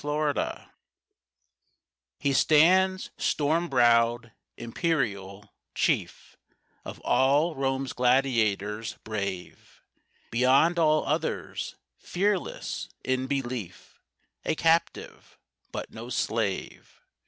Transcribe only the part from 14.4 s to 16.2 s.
A captive but no